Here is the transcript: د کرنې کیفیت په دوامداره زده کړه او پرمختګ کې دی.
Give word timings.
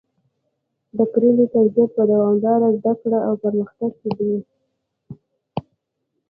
د 0.97 0.99
کرنې 1.11 1.45
کیفیت 1.53 1.89
په 1.97 2.03
دوامداره 2.11 2.67
زده 2.79 2.93
کړه 3.01 3.19
او 3.27 3.33
پرمختګ 3.43 3.91
کې 4.01 4.11
دی. 4.17 4.33